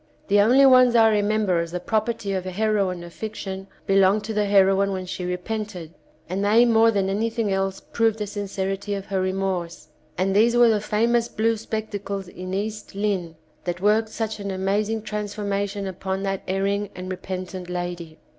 The 0.29 0.39
only 0.41 0.65
ones 0.65 0.95
I 0.95 1.11
remem 1.13 1.45
ber 1.45 1.59
as 1.59 1.71
the 1.73 1.79
property 1.79 2.33
of 2.33 2.47
a 2.47 2.49
heroine 2.49 3.03
of 3.03 3.13
fiction 3.13 3.67
belonged 3.85 4.23
to 4.23 4.33
the 4.33 4.45
heroine 4.45 4.91
when 4.91 5.05
she 5.05 5.25
repented, 5.25 5.93
and 6.27 6.43
they 6.43 6.65
more 6.65 6.89
than 6.89 7.07
anything 7.07 7.53
else 7.53 7.81
proved 7.81 8.17
the 8.17 8.25
sincerity 8.25 8.95
of 8.95 9.05
her 9.05 9.21
remorse, 9.21 9.89
and 10.17 10.35
these 10.35 10.57
were 10.57 10.69
the 10.69 10.81
famous 10.81 11.27
blue 11.27 11.55
spectacles 11.55 12.27
in 12.27 12.51
"East 12.51 12.95
Lynne" 12.95 13.35
that 13.65 13.79
worked 13.79 14.09
such 14.09 14.39
an 14.39 14.49
amazing 14.49 15.03
transformation 15.03 15.85
upon 15.85 16.23
that 16.23 16.41
erring 16.47 16.89
and 16.95 17.11
re 17.11 17.17
pentant 17.17 17.69
lady. 17.69 18.17